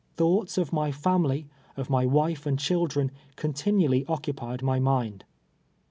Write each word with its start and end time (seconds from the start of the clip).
Thoughts 0.15 0.57
of 0.57 0.73
my 0.73 0.91
family, 0.91 1.47
of 1.77 1.87
my 1.91 2.07
v, 2.07 2.17
ife 2.19 2.47
and 2.47 2.57
chil 2.57 2.87
dren, 2.87 3.11
continually 3.35 4.03
occupied 4.07 4.63
my 4.63 4.79
mind. 4.79 5.25